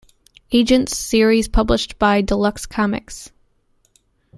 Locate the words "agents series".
0.51-1.47